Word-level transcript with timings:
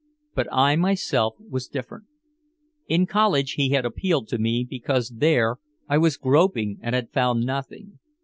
But 0.33 0.47
I 0.51 0.75
myself 0.77 1.35
was 1.37 1.67
different. 1.67 2.05
In 2.87 3.05
college 3.05 3.51
he 3.51 3.69
had 3.69 3.85
appealed 3.85 4.27
to 4.29 4.39
me 4.39 4.65
because 4.67 5.13
there 5.17 5.57
I 5.87 5.99
was 5.99 6.17
groping 6.17 6.79
and 6.81 6.95
had 6.95 7.11
found 7.13 7.45
nothing. 7.45 7.99